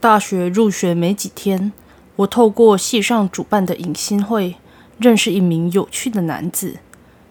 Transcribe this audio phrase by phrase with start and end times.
[0.00, 1.74] 大学入学没几天，
[2.16, 4.56] 我透过系上主办的迎新会，
[4.98, 6.78] 认识一名有趣的男子。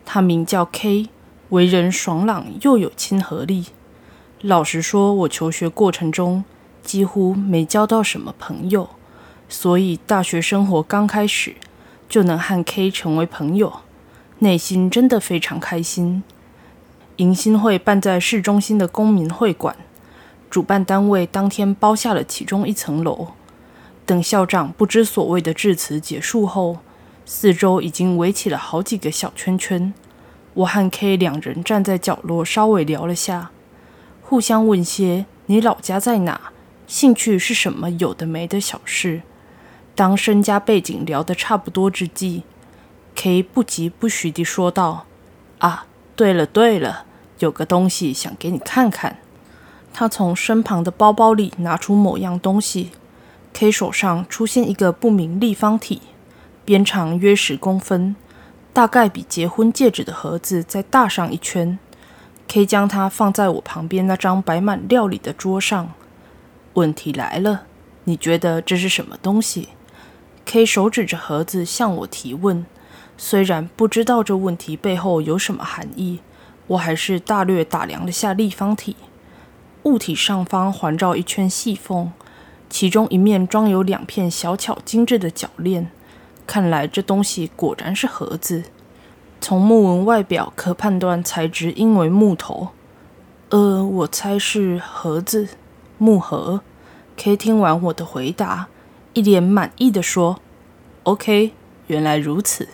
[0.05, 1.09] 他名叫 K，
[1.49, 3.69] 为人爽朗又有亲和力。
[4.41, 6.43] 老实说，我求学过程中
[6.83, 8.91] 几乎没交到什么朋友，
[9.49, 11.55] 所以大学生活刚开始
[12.07, 13.79] 就能和 K 成为朋友，
[14.37, 16.21] 内心真的非常开心。
[17.15, 19.75] 迎新会办在市中心的公民会馆。
[20.49, 23.29] 主办单位当天包下了其中一层楼。
[24.05, 26.79] 等校长不知所谓的致辞结束后，
[27.25, 29.93] 四周已经围起了好几个小圈圈。
[30.55, 33.51] 我和 K 两人站在角落，稍微聊了下，
[34.23, 36.51] 互相问些“你老家在哪？
[36.87, 39.21] 兴趣是什么？”有的没的小事。
[39.93, 42.41] 当身家背景聊得差不多之际
[43.15, 45.05] ，K 不疾不徐地说道
[45.59, 47.05] ：“啊，对了对了，
[47.37, 49.19] 有个东西想给你看看。”
[49.99, 52.91] 他从身旁的包包里拿出某样东西
[53.51, 56.01] ，K 手上出现一个不明立方体，
[56.63, 58.15] 边长约十公分，
[58.71, 61.77] 大概比结婚戒指的盒子再大上一圈。
[62.47, 65.91] K 将它放在我旁边那张摆满料理的桌上。
[66.75, 67.63] 问题来了，
[68.05, 69.67] 你觉得这是什么东西
[70.45, 72.65] ？K 手指着盒子向我提问。
[73.17, 76.21] 虽然不知道这问题背后有什么含义，
[76.67, 78.95] 我还是大略打量了下立方体。
[79.83, 82.11] 物体上方环绕一圈细缝，
[82.69, 85.89] 其中一面装有两片小巧精致的铰链。
[86.45, 88.63] 看来这东西果然是盒子。
[89.39, 92.69] 从木纹外表可判断材质应为木头。
[93.49, 95.47] 呃，我猜是盒子，
[95.97, 96.61] 木盒。
[97.15, 98.67] K 听完我的回答，
[99.13, 100.39] 一脸满意的说
[101.03, 101.53] ：“OK，
[101.87, 102.67] 原来如此，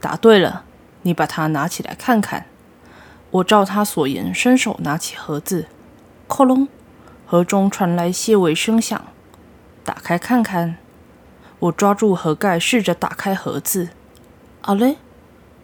[0.00, 0.64] 答对了。
[1.02, 2.46] 你把它拿起来看看。”
[3.30, 5.66] 我照他所言，伸手拿起盒子。
[6.32, 6.66] 哐隆，
[7.26, 9.04] 盒中传来些微声响。
[9.84, 10.78] 打开看看。
[11.58, 13.90] 我抓住盒盖，试着打开盒子。
[14.62, 14.96] 啊嘞，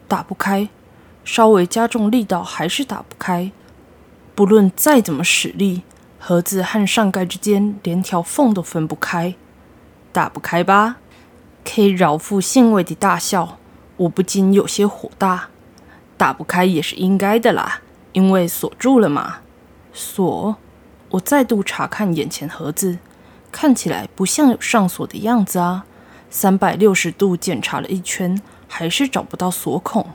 [0.07, 0.69] 打不开。
[1.25, 3.51] 稍微加重力道，还是打不开。
[4.35, 5.81] 不论再怎么使力，
[6.19, 9.33] 盒子和上盖之间连条缝都分不开。
[10.13, 10.97] 打不开吧
[11.65, 13.57] ？K 饶富兴味地大笑。
[13.97, 15.47] 我不禁有些火大。
[16.15, 19.37] 打不开也是应该的啦，因为锁住了嘛。
[19.91, 20.55] 锁，
[21.11, 22.99] 我再度查看眼前盒子，
[23.51, 25.85] 看起来不像有上锁的样子啊！
[26.29, 30.05] 三百六十度检查了一圈，还是找不到锁孔，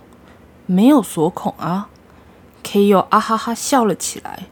[0.67, 1.89] 没有锁孔啊
[2.63, 4.45] ！K 又啊哈哈笑了起来，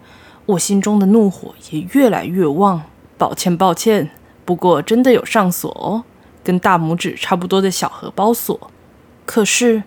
[0.47, 2.83] 我心中的怒火也越来越旺。
[3.17, 4.11] 抱歉，抱歉，
[4.45, 6.03] 不过真的有上锁哦，
[6.43, 8.71] 跟大拇指差不多的小荷包锁。
[9.25, 9.85] 可是，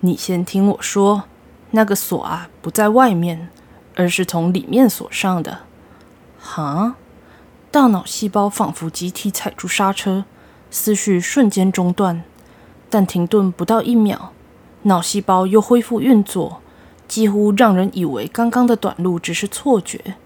[0.00, 1.24] 你先听我说，
[1.72, 3.50] 那个锁啊，不在外面。
[3.96, 5.58] 而是从里面锁上的，
[6.40, 6.96] 哈！
[7.70, 10.24] 大脑细胞仿佛集体踩住刹车，
[10.70, 12.24] 思绪瞬间中断，
[12.88, 14.32] 但停顿不到一秒，
[14.82, 16.60] 脑细胞又恢复运作，
[17.06, 20.16] 几乎让人以为刚刚的短路只是错觉。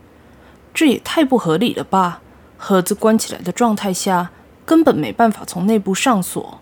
[0.72, 2.22] 这也太不合理了吧！
[2.56, 4.30] 盒子关起来的状态下，
[4.64, 6.60] 根本没办法从内部上锁。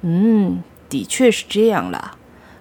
[0.00, 2.16] 嗯，的确是这样啦。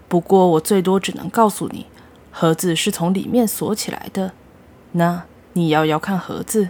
[0.08, 1.88] 不过我最多只能告诉你。
[2.32, 4.34] 盒子是从里面锁起来的，
[4.92, 5.24] 那
[5.54, 6.70] 你摇摇看盒子。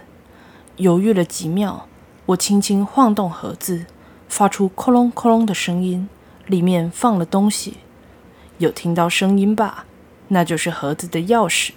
[0.76, 1.86] 犹豫了几秒，
[2.26, 3.86] 我轻轻晃动盒子，
[4.28, 6.08] 发出“哐隆哐隆”的声音，
[6.46, 7.78] 里面放了东西。
[8.58, 9.84] 有听到声音吧？
[10.28, 11.72] 那就是盒子的钥匙。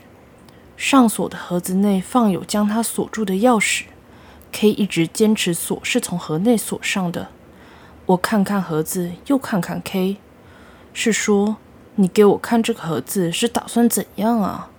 [0.78, 3.84] 上锁的盒子内放有将它锁住的钥匙。
[4.52, 7.30] K 一直坚持锁是从盒内锁上的。
[8.06, 10.18] 我看看盒子，又看看 K，
[10.94, 11.58] 是说。
[11.96, 14.72] 你给我看这个盒子是打算怎样啊？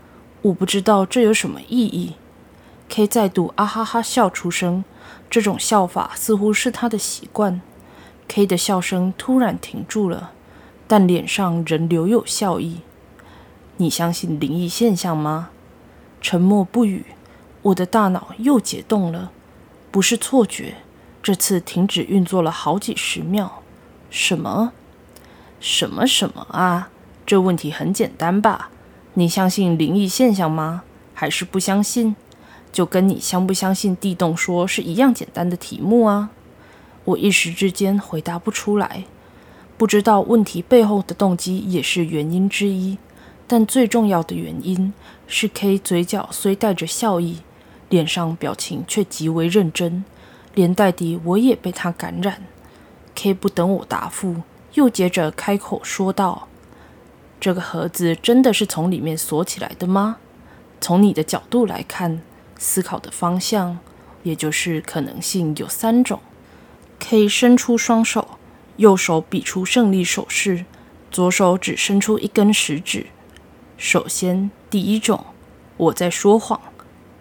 [0.44, 2.16] 我不知道这有什么意义。
[2.90, 4.84] K 再度啊哈哈笑出声，
[5.30, 7.62] 这种笑法似乎是他的习惯。
[8.28, 10.32] K 的笑声突然停住了，
[10.86, 12.82] 但脸上仍留有笑意。
[13.78, 15.48] 你相信灵异现象吗？
[16.20, 17.06] 沉默不语，
[17.62, 19.32] 我的大脑又解冻了，
[19.90, 20.76] 不是错觉，
[21.22, 23.62] 这次停止运作了好几十秒。
[24.10, 24.72] 什么？
[25.58, 26.90] 什么什么啊？
[27.24, 28.68] 这问题很简单吧？
[29.16, 30.82] 你相信灵异现象吗？
[31.14, 32.16] 还是不相信？
[32.72, 36.30] 就跟你相不相信地动说是一样简单的题目啊！
[37.04, 39.04] 我一时之间回答不出来，
[39.76, 42.98] 不知道问题背后的动机也是原因之一。
[43.46, 44.92] 但最重要的原因
[45.28, 47.38] 是，K 嘴角虽带着笑意，
[47.90, 50.04] 脸上表情却极为认真，
[50.54, 52.42] 连带的我也被他感染。
[53.14, 56.48] K 不等我答复，又接着开口说道。
[57.44, 60.16] 这个盒子真的是从里面锁起来的吗？
[60.80, 62.22] 从你的角度来看，
[62.56, 63.78] 思考的方向，
[64.22, 66.20] 也就是可能性有三种。
[66.98, 68.38] K 伸出双手，
[68.78, 70.64] 右手比出胜利手势，
[71.10, 73.08] 左手只伸出一根食指。
[73.76, 75.26] 首先，第一种，
[75.76, 76.58] 我在说谎，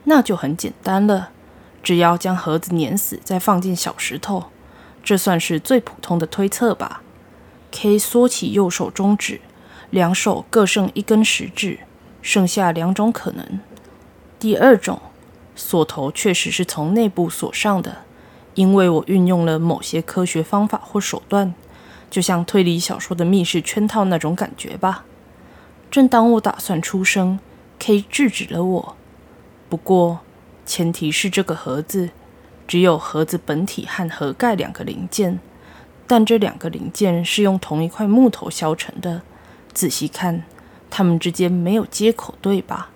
[0.06, 1.31] 那就很简单了，
[1.84, 4.46] 只要将盒子碾死，再放进小石头，
[5.04, 7.02] 这算是最普通的推测吧。
[7.74, 9.42] K 缩起右手中指，
[9.94, 11.78] 两手各剩一根食指，
[12.19, 13.60] 剩下两种可能。
[14.40, 15.00] 第二种，
[15.56, 17.98] 锁头确实是从内部锁上的。
[18.56, 21.54] 因为我运用了某些科学方法或手段，
[22.10, 25.06] 就像推理小说的密室圈套那种感觉吧。
[25.92, 27.38] 正当我打算出声
[27.78, 28.96] ，K 制止了我。
[29.69, 30.22] 不过，
[30.66, 32.10] 前提是这个盒子
[32.68, 35.39] 只有盒子本体和盒盖两个零件，
[36.07, 39.22] 但这两个零件是用同一块木头削成的。
[39.74, 40.44] 仔细看，
[40.90, 42.90] 它们之间没有接口，对吧？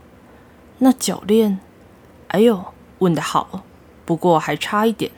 [0.79, 1.59] 那铰链？
[2.27, 2.65] 哎呦，
[3.00, 3.63] 问得好！
[4.06, 5.12] 不过还差一点。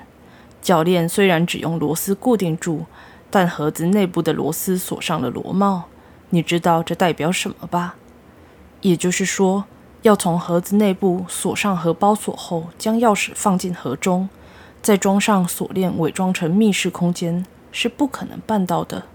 [0.63, 2.85] 铰链虽然只用螺丝固定住，
[3.29, 5.85] 但盒子内部的螺丝锁上了螺帽。
[6.29, 7.95] 你知道这代表什么吧？
[8.81, 9.65] 也就是说，
[10.03, 14.29] 要从盒子内部锁上荷包锁后，将钥匙放进盒中，
[14.81, 19.05] 再装上锁链，伪装成密室空间，是不可能办到的。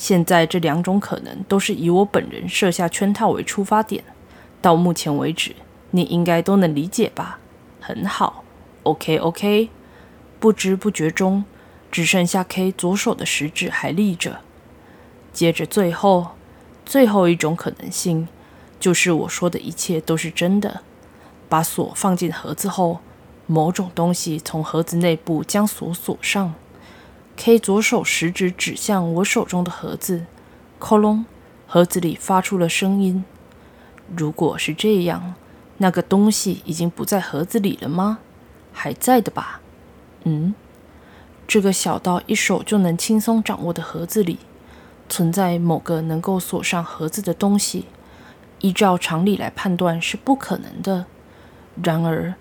[0.00, 4.02] 现在这两种可能都是以我本人设下圈套为出发点。
[4.62, 5.54] 到目前为止，
[5.90, 7.38] 你应该都能理解吧？
[7.82, 8.42] 很好
[8.84, 9.68] ，OK，OK。
[10.38, 11.44] 不知不觉中，
[11.92, 14.40] 只剩下 K 左手的食指还立着。
[15.34, 16.28] 接着，最后
[16.86, 18.26] 最后一种可能性，
[18.80, 20.80] 就是我说的一切都是真的。
[21.50, 23.00] 把锁放进盒子后，
[23.46, 26.54] 某种东西从盒子内部将锁锁上。
[27.36, 30.26] K 左手食指指向我手中的盒子，
[30.78, 31.24] 哐隆，
[31.66, 33.24] 盒子里发出了声音。
[34.14, 35.34] 如果是这样，
[35.78, 38.18] 那个东西已经不在盒子里了吗？
[38.72, 39.60] 还在的吧。
[40.24, 40.54] 嗯，
[41.48, 44.38] 这个小到一手就能轻松掌握的盒子里，
[45.08, 47.86] 存在某个能够锁上盒子的东西。
[48.60, 51.06] 依照常理来判断是不可能的。
[51.82, 52.34] 然而，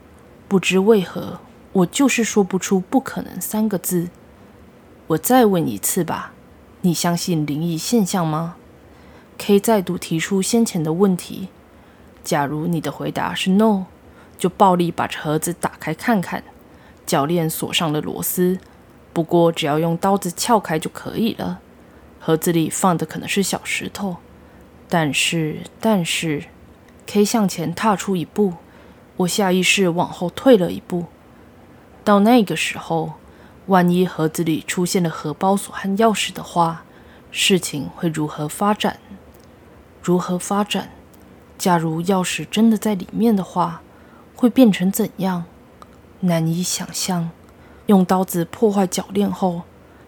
[0.50, 1.40] 不知为何，
[1.72, 4.10] 我就是说不出“不可能”三个字。
[5.10, 6.34] 我再问一次吧，
[6.82, 8.58] 你相信灵异现象吗
[9.40, 11.48] ？K 再度提出先前的问题。
[12.24, 13.86] 假如你的回答是 “no”，
[14.38, 16.44] 就暴力把盒子打开看看。
[17.08, 18.60] 铰链锁上了螺丝，
[19.12, 21.60] 不过只要用刀子撬开就可以了。
[22.20, 24.18] 盒子里放的可能是小石头，
[24.88, 26.44] 但是，但是
[27.08, 28.54] ，K 向前踏出一步，
[29.18, 31.06] 我下意识往后退了一步。
[32.04, 33.14] 到那个时候，
[33.70, 36.84] 万一盒子里出现了荷包锁和钥匙的话，
[37.30, 38.98] 事情会如何发展？
[40.02, 40.90] 如何发展？
[41.56, 43.84] 假如钥匙真的在里面的话，
[44.36, 45.46] 会变成怎样？
[46.22, 47.30] 难以想象，
[47.86, 49.62] 用刀子破坏铰链后，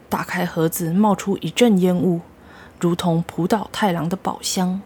[0.10, 2.22] 打开盒子，冒出一阵烟雾，
[2.80, 4.82] 如同浦岛太郎的宝箱。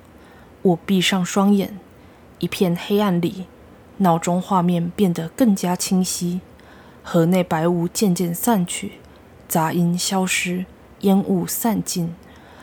[0.64, 1.80] 我闭上双眼，
[2.40, 3.46] 一片黑暗里，
[4.00, 6.42] 脑中画面变得更加清晰。
[7.08, 8.94] 盒内白雾渐渐散去，
[9.48, 10.66] 杂音消失，
[11.02, 12.16] 烟雾散尽。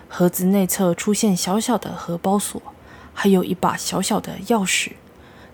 [0.09, 2.61] 盒子内侧出现小小的荷包锁，
[3.15, 4.91] 还有一把小小的钥匙。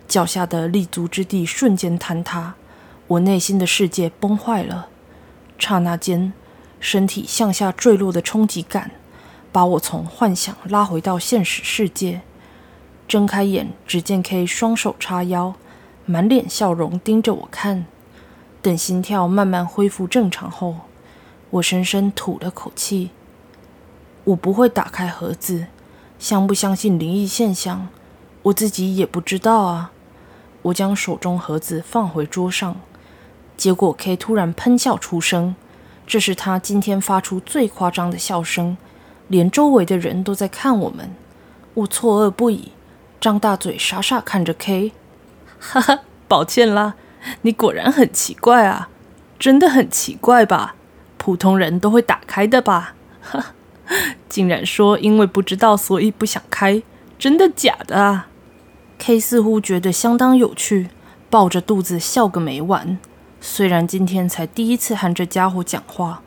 [0.08, 2.54] 脚下的立足之地瞬间坍塌。
[3.08, 4.88] 我内心的世界崩坏了，
[5.58, 6.32] 刹那间，
[6.80, 8.90] 身体向下坠落的冲击感，
[9.52, 12.22] 把我从幻想拉回到现实世界。
[13.06, 15.54] 睁开眼，只见 K 双手叉腰，
[16.06, 17.84] 满脸笑容盯着我看。
[18.60, 20.76] 等心跳慢慢恢复正常后，
[21.50, 23.10] 我深深吐了口气。
[24.24, 25.66] 我不会打开盒子，
[26.18, 27.88] 相不相信灵异现象，
[28.42, 29.92] 我自己也不知道啊。
[30.62, 32.76] 我将手中盒子放回桌上。
[33.56, 35.54] 结果，K 突然喷笑出声，
[36.06, 38.76] 这是他今天发出最夸张的笑声，
[39.28, 41.14] 连周围的人都在看我们。
[41.74, 42.72] 我错愕不已，
[43.20, 44.92] 张大嘴傻傻看着 K。
[45.58, 46.96] 哈哈，抱歉啦，
[47.42, 48.88] 你果然很奇怪啊，
[49.38, 50.74] 真的很奇怪吧？
[51.16, 52.94] 普通人都会打开的吧？
[53.20, 53.54] 哈，
[54.28, 56.82] 竟然说因为不知道所以不想开，
[57.18, 58.28] 真的假的啊
[58.98, 60.88] ？K 似乎觉得相当有趣，
[61.28, 62.98] 抱着肚子笑个没完。
[63.40, 66.22] 虽然今天才第一次和这家伙讲话，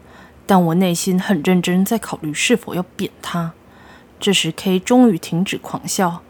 [0.46, 3.54] 但我内心很认真，在考虑是否要扁他。
[4.20, 6.22] 这时，K 终于停止狂笑。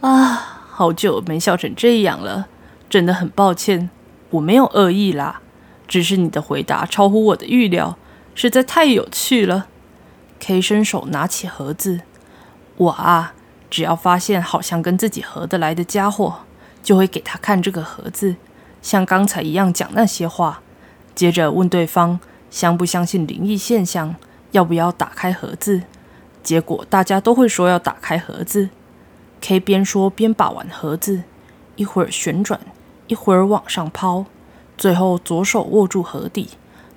[0.00, 2.46] 啊，好久没笑成这样了，
[2.88, 3.90] 真的很抱歉，
[4.30, 5.40] 我没有恶意啦，
[5.86, 7.96] 只是你的回答超乎我的预料，
[8.34, 9.66] 实在太有趣了。
[10.38, 12.00] K 伸手拿起盒子，
[12.76, 13.32] 我啊，
[13.70, 16.40] 只要发现好像跟自己合得来的家伙，
[16.82, 18.36] 就会给他看这个盒子。
[18.82, 20.60] 像刚才一样讲那些话，
[21.14, 24.14] 接着问对方相不相信灵异现象，
[24.50, 25.82] 要不要打开盒子。
[26.42, 28.68] 结果大家都会说要打开盒子。
[29.40, 31.22] K 边说边把玩盒子，
[31.76, 32.60] 一会儿旋转，
[33.08, 34.24] 一会儿往上抛，
[34.76, 36.50] 最后左手握住盒底，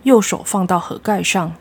[0.04, 1.54] 右手放到盒盖上。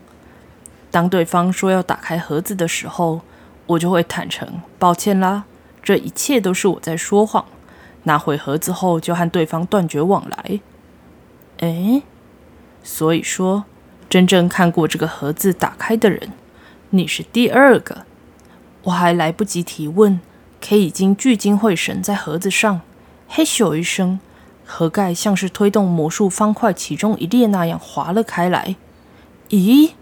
[0.91, 3.21] 当对方说要打开盒子的时候，
[3.67, 5.43] 我就会坦诚：“抱歉啦，
[5.83, 7.45] 这一切都是我在说谎。”
[8.03, 10.59] 拿回盒子后，就和对方断绝往来。
[11.59, 12.01] 哎，
[12.81, 13.65] 所以说，
[14.09, 16.31] 真正看过这个盒子打开的人，
[16.91, 18.05] 你是第二个。
[18.83, 20.19] 我还来不及提问
[20.61, 22.81] ，K 已经聚精会神在盒子上。
[23.27, 24.19] 嘿咻一声，
[24.71, 28.75] 盒盖像是推动魔术方块其中一列那样滑了开来。
[29.49, 29.93] 咦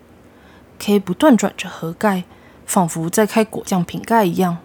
[0.77, 2.25] ？K 不断转着盒盖，
[2.65, 4.57] 仿佛在开果酱瓶盖一样，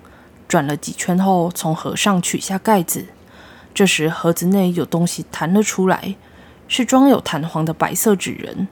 [0.49, 3.07] 转了几圈后，从盒上取下盖子。
[3.73, 6.17] 这时，盒子内有东西弹了出来，
[6.67, 8.67] 是装有弹簧的白色纸人。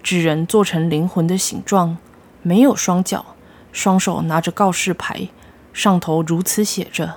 [0.00, 1.98] 纸人做成灵魂的形状，
[2.42, 3.34] 没有双脚，
[3.72, 5.28] 双手拿着告示牌，
[5.72, 7.16] 上头如此写着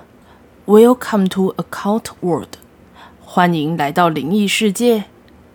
[0.66, 2.56] ：“Welcome to Occult World，
[3.34, 5.04] 欢迎来到灵异世界。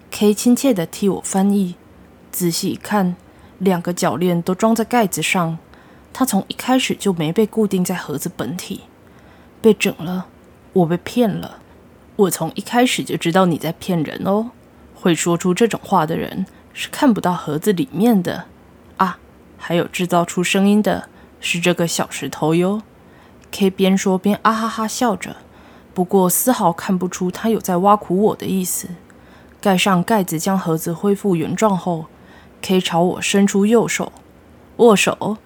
[0.09, 1.75] ”K 亲切的替我翻译。
[2.31, 3.15] 仔细一看，
[3.59, 5.59] 两个铰链都装在盖子上，
[6.11, 8.81] 它从一开始就没被固定在盒子本体，
[9.61, 10.25] 被整了，
[10.73, 11.59] 我被骗了。
[12.15, 14.49] 我从一开始就知道你在骗人哦！
[14.95, 18.45] 会说出这种话的人是看不到盒子里面的
[18.95, 19.19] 啊！
[19.55, 21.07] 还有制造出声音的
[21.39, 22.81] 是这个小石头哟。
[23.51, 25.35] K 边说边啊哈哈笑着，
[25.97, 28.87] 不过丝毫看不出他有在挖苦我的意思。
[29.59, 32.05] 盖上盖子，将盒子恢复原状后
[32.61, 34.11] ，K 朝我伸出右手，
[34.75, 35.37] 握手。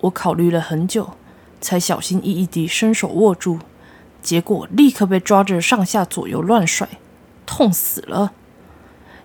[0.00, 1.12] 我考虑了很久，
[1.60, 3.60] 才小心翼翼地伸手握住。
[4.20, 6.88] 结果立刻被抓着上下左右乱甩，
[7.46, 8.32] 痛死了。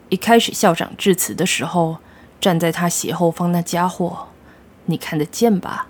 [0.10, 1.98] 一开始校长致辞的时候，
[2.40, 4.28] 站在他斜后方那家伙，
[4.86, 5.88] 你看得见吧？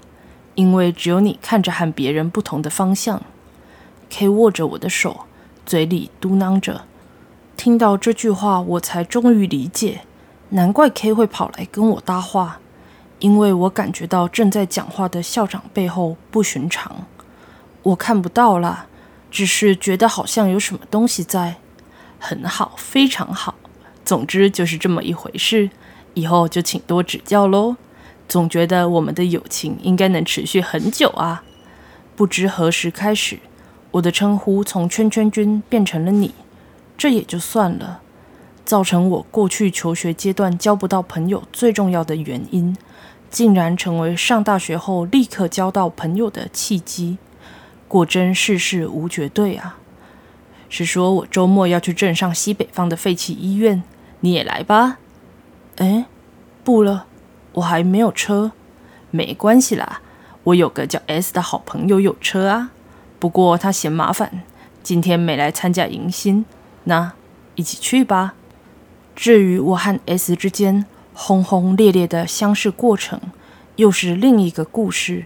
[0.56, 3.22] 因为只有你看着和别人不同的方向。
[4.16, 5.26] K 握着我的手，
[5.66, 6.84] 嘴里嘟囔着。
[7.58, 10.02] 听到这句话，我才终于理解，
[10.50, 12.60] 难怪 K 会跑来跟我搭话，
[13.18, 17.08] 因为我感觉到正在讲话的校长背后不寻常。
[17.82, 18.86] 我看不到啦。
[19.32, 21.56] 只是觉得好像有什么东西在，
[22.20, 23.56] 很好，非常好。
[24.06, 25.72] 总之就是这么一回事，
[26.14, 27.76] 以后就请多指教喽。
[28.30, 31.44] 总觉得我们的友情应该能持续很久啊。
[32.16, 33.40] 不知何时开始，
[33.94, 36.34] 我的称呼从圈圈君变成了你，
[36.98, 38.02] 这也就算了。
[38.66, 42.76] 造成我过去求学阶段交不到朋友最重要的原因，
[43.30, 47.18] 竟然成为上大学后立刻交到朋友的契机。
[47.88, 49.78] 果真世事无绝对啊！
[50.70, 53.84] 是说我周末要去镇上西北方的废弃医院，
[54.22, 54.98] 你也来吧？
[55.76, 56.06] 哎，
[56.64, 57.06] 不了，
[57.52, 58.54] 我还没有车。
[59.12, 60.02] 没关系啦，
[60.46, 62.72] 我有个叫 S 的好朋友有车啊。
[63.24, 64.44] 不过他嫌麻烦，
[64.84, 66.44] 今天没来参加迎新。
[66.84, 67.14] 那
[67.56, 68.34] 一起去吧。
[69.16, 73.22] 至于我和 S 之间轰轰烈烈的相识过程，
[73.78, 75.24] 又是另一个故事。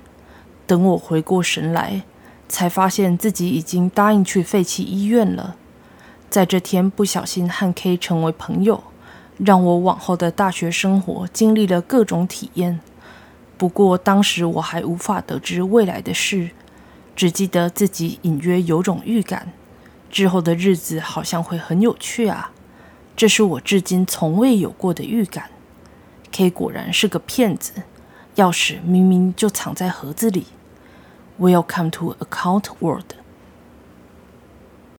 [0.67, 2.03] 等我回过神来。
[2.47, 5.55] 才发现自己已经答应去废弃医院了。
[6.29, 8.83] 在这天不小心和 K 成为朋友，
[9.39, 12.79] 让我往后的大学生活经历了各种体验。
[13.57, 16.51] 不过当时我还无法得知未来的事，
[17.17, 19.51] 只记得自己隐约有种预感，
[20.11, 22.51] 之后的日子好像会很有趣啊！
[23.15, 25.49] 这是我至今从未有过的预感。
[26.31, 27.73] K 果然是个骗子，
[28.35, 30.45] 钥匙明明就藏在盒子里。
[31.39, 33.16] Welcome to Account World。